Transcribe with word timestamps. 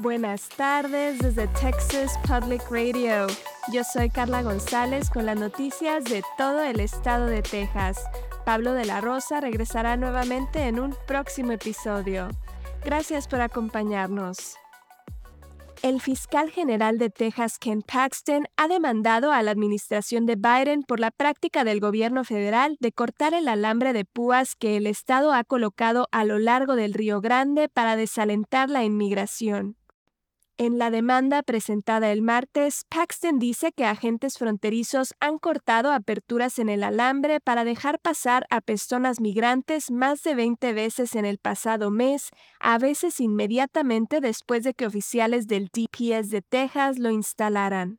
Buenas 0.00 0.48
tardes 0.48 1.18
desde 1.18 1.46
Texas 1.48 2.18
Public 2.26 2.62
Radio. 2.70 3.26
Yo 3.70 3.84
soy 3.84 4.08
Carla 4.08 4.42
González 4.42 5.10
con 5.10 5.26
las 5.26 5.38
noticias 5.38 6.04
de 6.04 6.22
todo 6.38 6.62
el 6.62 6.80
estado 6.80 7.26
de 7.26 7.42
Texas. 7.42 8.02
Pablo 8.46 8.72
de 8.72 8.86
la 8.86 9.02
Rosa 9.02 9.42
regresará 9.42 9.98
nuevamente 9.98 10.68
en 10.68 10.80
un 10.80 10.96
próximo 11.06 11.52
episodio. 11.52 12.30
Gracias 12.82 13.28
por 13.28 13.42
acompañarnos. 13.42 14.56
El 15.82 16.00
fiscal 16.00 16.50
general 16.50 16.96
de 16.96 17.10
Texas, 17.10 17.58
Ken 17.58 17.82
Paxton, 17.82 18.46
ha 18.56 18.68
demandado 18.68 19.32
a 19.32 19.42
la 19.42 19.50
administración 19.50 20.24
de 20.24 20.36
Biden 20.36 20.82
por 20.82 20.98
la 20.98 21.10
práctica 21.10 21.62
del 21.62 21.78
gobierno 21.78 22.24
federal 22.24 22.78
de 22.80 22.92
cortar 22.92 23.34
el 23.34 23.48
alambre 23.48 23.92
de 23.92 24.06
púas 24.06 24.56
que 24.56 24.78
el 24.78 24.86
Estado 24.86 25.34
ha 25.34 25.44
colocado 25.44 26.08
a 26.10 26.24
lo 26.24 26.38
largo 26.38 26.74
del 26.74 26.94
Río 26.94 27.20
Grande 27.20 27.68
para 27.68 27.96
desalentar 27.96 28.70
la 28.70 28.82
inmigración. 28.82 29.76
En 30.62 30.78
la 30.78 30.90
demanda 30.90 31.42
presentada 31.42 32.12
el 32.12 32.20
martes, 32.20 32.84
Paxton 32.90 33.38
dice 33.38 33.72
que 33.72 33.86
agentes 33.86 34.36
fronterizos 34.36 35.14
han 35.18 35.38
cortado 35.38 35.90
aperturas 35.90 36.58
en 36.58 36.68
el 36.68 36.84
alambre 36.84 37.40
para 37.40 37.64
dejar 37.64 37.98
pasar 37.98 38.46
a 38.50 38.60
personas 38.60 39.22
migrantes 39.22 39.90
más 39.90 40.22
de 40.22 40.34
20 40.34 40.74
veces 40.74 41.14
en 41.14 41.24
el 41.24 41.38
pasado 41.38 41.90
mes, 41.90 42.28
a 42.60 42.76
veces 42.76 43.20
inmediatamente 43.20 44.20
después 44.20 44.62
de 44.62 44.74
que 44.74 44.84
oficiales 44.84 45.46
del 45.46 45.70
DPS 45.72 46.28
de 46.28 46.42
Texas 46.42 46.98
lo 46.98 47.08
instalaran. 47.08 47.98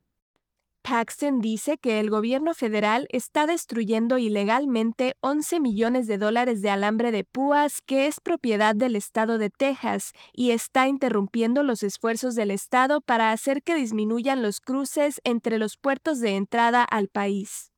Paxton 0.82 1.40
dice 1.40 1.78
que 1.78 2.00
el 2.00 2.10
gobierno 2.10 2.54
federal 2.54 3.06
está 3.10 3.46
destruyendo 3.46 4.18
ilegalmente 4.18 5.14
11 5.20 5.60
millones 5.60 6.06
de 6.06 6.18
dólares 6.18 6.60
de 6.60 6.70
alambre 6.70 7.12
de 7.12 7.24
púas 7.24 7.80
que 7.80 8.06
es 8.06 8.20
propiedad 8.20 8.74
del 8.74 8.96
estado 8.96 9.38
de 9.38 9.50
Texas 9.50 10.12
y 10.32 10.50
está 10.50 10.88
interrumpiendo 10.88 11.62
los 11.62 11.82
esfuerzos 11.82 12.34
del 12.34 12.50
estado 12.50 13.00
para 13.00 13.30
hacer 13.30 13.62
que 13.62 13.74
disminuyan 13.74 14.42
los 14.42 14.60
cruces 14.60 15.20
entre 15.24 15.58
los 15.58 15.76
puertos 15.76 16.20
de 16.20 16.36
entrada 16.36 16.82
al 16.82 17.08
país. 17.08 17.71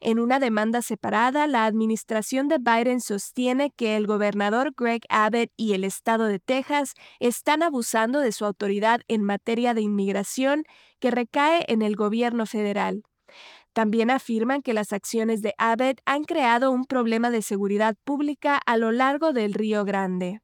En 0.00 0.18
una 0.18 0.38
demanda 0.38 0.82
separada, 0.82 1.46
la 1.46 1.64
administración 1.64 2.48
de 2.48 2.58
Biden 2.58 3.00
sostiene 3.00 3.70
que 3.70 3.96
el 3.96 4.06
gobernador 4.06 4.72
Greg 4.76 5.02
Abbott 5.08 5.50
y 5.56 5.72
el 5.72 5.84
estado 5.84 6.26
de 6.26 6.38
Texas 6.38 6.94
están 7.20 7.62
abusando 7.62 8.20
de 8.20 8.32
su 8.32 8.44
autoridad 8.44 9.00
en 9.08 9.22
materia 9.22 9.74
de 9.74 9.82
inmigración 9.82 10.64
que 11.00 11.10
recae 11.10 11.64
en 11.68 11.82
el 11.82 11.96
gobierno 11.96 12.46
federal. 12.46 13.02
También 13.72 14.10
afirman 14.10 14.62
que 14.62 14.72
las 14.72 14.92
acciones 14.92 15.42
de 15.42 15.54
Abbott 15.58 16.00
han 16.06 16.24
creado 16.24 16.70
un 16.70 16.84
problema 16.84 17.30
de 17.30 17.42
seguridad 17.42 17.94
pública 18.04 18.58
a 18.64 18.76
lo 18.78 18.90
largo 18.90 19.32
del 19.32 19.52
Río 19.52 19.84
Grande. 19.84 20.40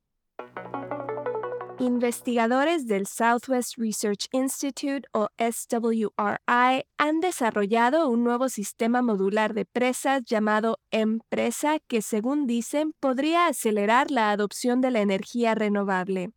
Investigadores 1.83 2.87
del 2.87 3.09
Southwest 3.09 3.77
Research 3.77 4.29
Institute 4.31 5.03
o 5.13 5.31
SWRI 5.37 6.85
han 6.97 7.19
desarrollado 7.19 8.09
un 8.09 8.23
nuevo 8.23 8.49
sistema 8.49 9.03
modular 9.03 9.53
de 9.53 9.65
presas 9.65 10.23
llamado 10.25 10.79
Empresa 10.93 11.81
que, 11.89 12.01
según 12.01 12.47
dicen, 12.47 12.93
podría 13.01 13.49
acelerar 13.49 14.13
la 14.13 14.31
adopción 14.31 14.81
de 14.81 14.93
la 14.93 15.01
energía 15.01 15.57
renovable. 15.57 16.31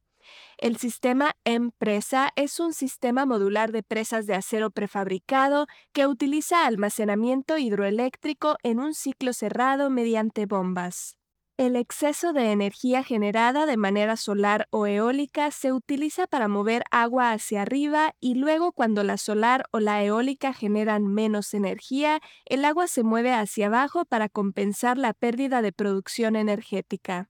El 0.58 0.78
sistema 0.78 1.34
Empresa 1.44 2.32
es 2.36 2.60
un 2.60 2.74
sistema 2.74 3.28
modular 3.28 3.72
de 3.72 3.84
presas 3.84 4.26
de 4.26 4.34
acero 4.34 4.72
prefabricado 4.72 5.68
que 5.94 6.08
utiliza 6.08 6.66
almacenamiento 6.66 7.60
hidroeléctrico 7.60 8.56
en 8.64 8.80
un 8.80 8.96
ciclo 8.96 9.32
cerrado 9.32 9.92
mediante 9.92 10.48
bombas. 10.48 11.20
El 11.58 11.76
exceso 11.78 12.32
de 12.34 12.52
energía 12.52 13.04
generada 13.04 13.66
de 13.66 13.76
manera 13.78 14.16
solar 14.18 14.68
o 14.72 14.88
eólica 14.88 15.52
se 15.52 15.72
utiliza 15.74 16.28
para 16.28 16.48
mover 16.50 16.84
agua 16.92 17.32
hacia 17.32 17.62
arriba 17.62 18.14
y 18.22 18.36
luego 18.36 18.72
cuando 18.74 19.04
la 19.04 19.18
solar 19.18 19.66
o 19.72 19.80
la 19.80 20.04
eólica 20.04 20.54
generan 20.54 21.08
menos 21.08 21.54
energía, 21.54 22.20
el 22.46 22.64
agua 22.66 22.88
se 22.88 23.04
mueve 23.04 23.32
hacia 23.34 23.68
abajo 23.68 24.06
para 24.06 24.28
compensar 24.30 24.98
la 24.98 25.14
pérdida 25.14 25.62
de 25.62 25.72
producción 25.72 26.36
energética. 26.36 27.30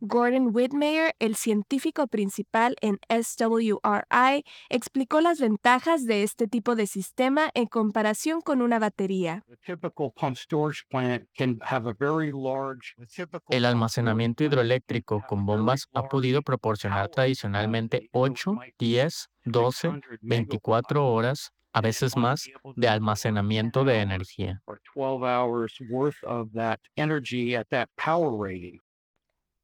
Gordon 0.00 0.50
Whitmire, 0.54 1.14
el 1.18 1.36
científico 1.36 2.06
principal 2.06 2.76
en 2.80 2.98
SWRI, 3.08 4.44
explicó 4.68 5.20
las 5.20 5.40
ventajas 5.40 6.04
de 6.04 6.22
este 6.22 6.48
tipo 6.48 6.74
de 6.74 6.86
sistema 6.86 7.50
en 7.54 7.66
comparación 7.66 8.40
con 8.40 8.62
una 8.62 8.78
batería. 8.78 9.44
El 13.48 13.64
almacenamiento 13.64 14.44
hidroeléctrico 14.44 15.24
con 15.28 15.46
bombas 15.46 15.88
ha 15.92 16.08
podido 16.08 16.42
proporcionar 16.42 17.08
tradicionalmente 17.08 18.08
8, 18.12 18.56
10, 18.78 19.28
12, 19.44 20.00
24 20.20 21.06
horas 21.06 21.52
a 21.76 21.82
veces 21.82 22.16
más, 22.16 22.48
de 22.74 22.88
almacenamiento 22.88 23.84
de 23.84 24.00
energía. 24.00 24.62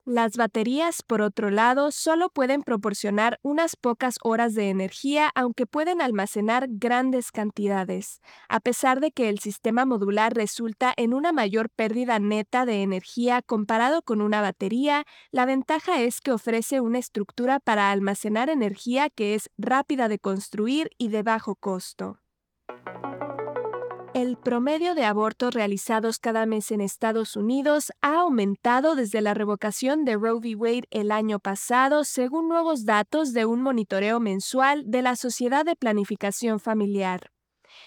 Las 0.04 0.36
baterías, 0.36 1.02
por 1.02 1.22
otro 1.22 1.50
lado, 1.50 1.92
solo 1.92 2.28
pueden 2.28 2.62
proporcionar 2.62 3.38
unas 3.42 3.76
pocas 3.76 4.16
horas 4.24 4.52
de 4.54 4.68
energía, 4.68 5.30
aunque 5.36 5.64
pueden 5.64 6.02
almacenar 6.02 6.66
grandes 6.68 7.30
cantidades. 7.30 8.20
A 8.48 8.58
pesar 8.58 8.98
de 8.98 9.12
que 9.12 9.28
el 9.28 9.38
sistema 9.38 9.84
modular 9.84 10.34
resulta 10.34 10.92
en 10.96 11.14
una 11.14 11.30
mayor 11.30 11.70
pérdida 11.70 12.18
neta 12.18 12.66
de 12.66 12.82
energía 12.82 13.42
comparado 13.42 14.02
con 14.02 14.20
una 14.20 14.40
batería, 14.40 15.04
la 15.30 15.46
ventaja 15.46 16.00
es 16.00 16.20
que 16.20 16.32
ofrece 16.32 16.80
una 16.80 16.98
estructura 16.98 17.60
para 17.60 17.92
almacenar 17.92 18.50
energía 18.50 19.08
que 19.08 19.34
es 19.36 19.50
rápida 19.56 20.08
de 20.08 20.18
construir 20.18 20.90
y 20.98 21.08
de 21.08 21.22
bajo 21.22 21.54
costo. 21.54 22.21
El 24.22 24.36
promedio 24.36 24.94
de 24.94 25.04
abortos 25.04 25.52
realizados 25.52 26.20
cada 26.20 26.46
mes 26.46 26.70
en 26.70 26.80
Estados 26.80 27.34
Unidos 27.34 27.90
ha 28.02 28.20
aumentado 28.20 28.94
desde 28.94 29.20
la 29.20 29.34
revocación 29.34 30.04
de 30.04 30.14
Roe 30.14 30.34
v. 30.34 30.54
Wade 30.54 30.86
el 30.92 31.10
año 31.10 31.40
pasado, 31.40 32.04
según 32.04 32.46
nuevos 32.48 32.84
datos 32.84 33.32
de 33.32 33.46
un 33.46 33.62
monitoreo 33.62 34.20
mensual 34.20 34.84
de 34.86 35.02
la 35.02 35.16
Sociedad 35.16 35.64
de 35.64 35.74
Planificación 35.74 36.60
Familiar 36.60 37.31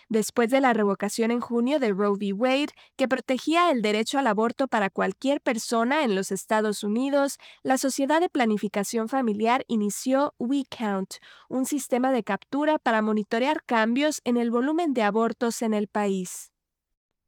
después 0.10 0.50
de 0.50 0.62
la 0.62 0.74
revocación 0.74 1.32
en 1.32 1.40
junio 1.40 1.80
de 1.80 1.92
Roe 1.92 2.18
v. 2.18 2.34
Wade, 2.34 2.74
que 2.96 3.08
protegía 3.08 3.72
el 3.72 3.82
derecho 3.82 4.20
al 4.20 4.28
aborto 4.28 4.68
para 4.68 4.90
cualquier 4.90 5.42
persona 5.42 6.04
en 6.04 6.16
los 6.16 6.32
Estados 6.32 6.84
Unidos, 6.84 7.38
la 7.64 7.78
Sociedad 7.78 8.22
de 8.22 8.30
Planificación 8.30 9.10
Familiar 9.10 9.64
inició 9.68 10.34
WeCount, 10.40 11.16
un 11.50 11.66
sistema 11.66 12.12
de 12.12 12.24
captura 12.24 12.80
para 12.80 13.02
monitorear 13.02 13.64
cambios 13.66 14.22
en 14.24 14.38
el 14.38 14.52
volumen 14.52 14.94
de 14.94 15.04
abortos 15.04 15.62
en 15.62 15.74
el 15.74 15.88
país. 15.88 16.55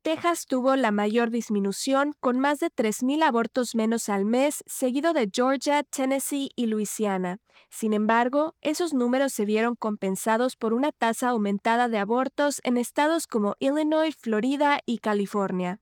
Texas 0.08 0.46
tuvo 0.46 0.78
la 0.78 0.92
mayor 0.92 1.32
disminución, 1.32 2.14
con 2.22 2.40
más 2.40 2.62
de 2.62 2.70
3.000 2.70 3.24
abortos 3.24 3.76
menos 3.76 4.08
al 4.08 4.24
mes, 4.24 4.64
seguido 4.66 5.12
de 5.12 5.30
Georgia, 5.30 5.84
Tennessee 5.84 6.50
y 6.56 6.68
Luisiana. 6.68 7.40
Sin 7.70 7.92
embargo, 7.92 8.56
esos 8.62 8.94
números 8.94 9.34
se 9.34 9.44
vieron 9.44 9.76
compensados 9.76 10.56
por 10.56 10.74
una 10.74 10.94
tasa 10.94 11.28
aumentada 11.28 11.90
de 11.90 11.98
abortos 11.98 12.62
en 12.64 12.78
estados 12.78 13.28
como 13.28 13.58
Illinois, 13.60 14.16
Florida 14.16 14.80
y 14.86 15.00
California. 15.00 15.82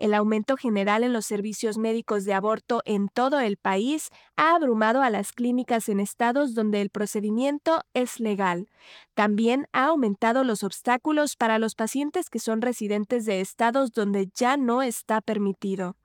El 0.00 0.14
aumento 0.14 0.56
general 0.56 1.04
en 1.04 1.12
los 1.12 1.26
servicios 1.26 1.76
médicos 1.76 2.24
de 2.24 2.32
aborto 2.32 2.80
en 2.86 3.08
todo 3.08 3.38
el 3.38 3.58
país 3.58 4.08
ha 4.34 4.54
abrumado 4.54 5.02
a 5.02 5.10
las 5.10 5.32
clínicas 5.32 5.90
en 5.90 6.00
estados 6.00 6.54
donde 6.54 6.80
el 6.80 6.88
procedimiento 6.88 7.82
es 7.92 8.18
legal. 8.18 8.70
También 9.12 9.68
ha 9.72 9.84
aumentado 9.84 10.42
los 10.42 10.64
obstáculos 10.64 11.36
para 11.36 11.58
los 11.58 11.74
pacientes 11.74 12.30
que 12.30 12.38
son 12.38 12.62
residentes 12.62 13.26
de 13.26 13.42
estados 13.42 13.92
donde 13.92 14.30
ya 14.34 14.56
no 14.56 14.80
está 14.80 15.20
permitido. 15.20 15.96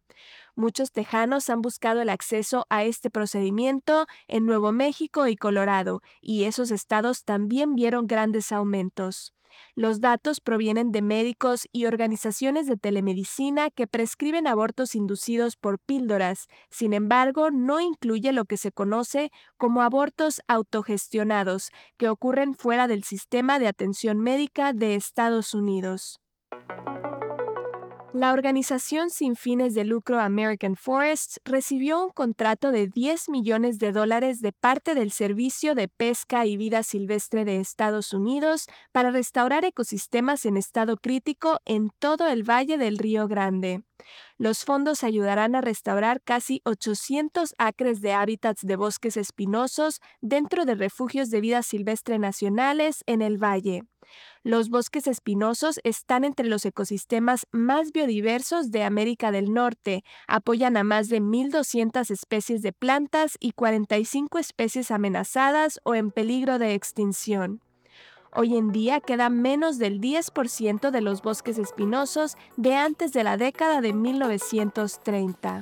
Muchos 0.55 0.91
tejanos 0.91 1.50
han 1.50 1.61
buscado 1.61 2.01
el 2.01 2.09
acceso 2.09 2.66
a 2.69 2.84
este 2.84 3.09
procedimiento 3.09 4.07
en 4.28 4.45
Nuevo 4.45 4.73
México 4.73 5.25
y 5.28 5.38
Colorado, 5.38 6.02
y 6.20 6.43
esos 6.43 6.70
estados 6.70 7.23
también 7.23 7.75
vieron 7.75 8.08
grandes 8.08 8.52
aumentos. 8.52 9.34
Los 9.76 10.02
datos 10.02 10.42
provienen 10.42 10.92
de 10.92 11.02
médicos 11.02 11.68
y 11.72 11.86
organizaciones 11.86 12.68
de 12.68 12.78
telemedicina 12.78 13.70
que 13.70 13.88
prescriben 13.88 14.47
abortos 14.47 14.96
inducidos 14.96 15.56
por 15.56 15.80
píldoras. 15.80 16.47
Sin 16.70 16.94
embargo, 16.94 17.52
no 17.52 17.80
incluye 17.80 18.32
lo 18.32 18.46
que 18.46 18.58
se 18.58 18.72
conoce 18.72 19.32
como 19.58 19.82
abortos 19.82 20.42
autogestionados, 20.47 21.70
que 21.97 22.09
ocurren 22.09 22.53
fuera 22.56 22.88
del 22.88 23.03
sistema 23.03 23.59
de 23.59 23.68
atención 23.68 24.20
médica 24.20 24.74
de 24.74 24.96
Estados 24.96 25.53
Unidos. 25.53 26.20
La 28.16 28.32
organización 28.32 29.09
sin 29.09 29.35
fines 29.35 29.73
de 29.73 29.84
lucro 29.84 30.22
American 30.22 30.78
Forests 30.78 31.41
recibió 31.44 32.02
un 32.02 32.12
contrato 32.12 32.72
de 32.72 32.88
10 32.88 33.28
millones 33.28 33.78
de 33.78 33.91
dólares 33.91 34.40
de 34.40 34.53
parte 34.53 34.96
del 34.96 35.12
Servicio 35.12 35.76
de 35.76 35.90
Pesca 35.90 36.46
y 36.46 36.56
Vida 36.56 36.84
Silvestre 36.84 37.44
de 37.44 37.59
Estados 37.59 38.14
Unidos 38.14 38.67
para 38.94 39.12
restaurar 39.12 39.66
ecosistemas 39.66 40.46
en 40.46 40.56
estado 40.56 40.96
crítico 40.96 41.59
en 41.66 41.90
todo 42.00 42.29
el 42.29 42.50
Valle 42.50 42.78
del 42.78 43.00
Río 43.00 43.28
Grande. 43.28 43.84
Los 44.38 44.64
fondos 44.64 45.03
ayudarán 45.03 45.53
a 45.53 45.59
restaurar 45.59 46.22
casi 46.22 46.61
800 46.64 47.53
acres 47.58 48.00
de 48.00 48.14
hábitats 48.14 48.61
de 48.66 48.78
bosques 48.78 49.18
espinosos 49.18 50.00
dentro 50.22 50.64
de 50.64 50.76
refugios 50.76 51.32
de 51.32 51.41
vida 51.41 51.64
silvestre 51.64 52.18
nacionales 52.18 53.03
en 53.08 53.22
el 53.22 53.44
valle. 53.44 53.84
Los 54.44 54.70
bosques 54.70 55.08
espinosos 55.08 55.79
están 55.84 56.23
entre 56.23 56.47
los 56.47 56.66
ecosistemas 56.66 57.47
más 57.52 57.91
biodiversos 57.91 58.72
de 58.72 58.84
América 58.84 59.32
del 59.32 59.53
Norte. 59.53 60.03
Apoyan 60.28 60.78
a 60.78 60.84
más 60.84 61.09
de 61.09 61.22
1.200 61.22 62.12
especies 62.12 62.62
de 62.62 62.72
plantas 62.72 63.38
y 63.40 63.52
45 63.52 64.38
especies 64.38 64.91
amenazadas 64.91 65.79
o 65.84 65.96
en 65.96 66.12
peligro 66.12 66.59
de 66.59 66.73
extinción. 66.73 67.62
Hoy 68.38 68.58
en 68.58 68.72
día 68.72 69.00
queda 69.00 69.29
menos 69.29 69.78
del 69.78 70.02
10% 70.02 70.91
de 70.91 71.02
los 71.02 71.22
bosques 71.22 71.58
espinosos 71.58 72.35
de 72.58 72.76
antes 72.76 73.14
de 73.14 73.23
la 73.23 73.38
década 73.38 73.79
de 73.79 73.94
1930. 73.94 75.61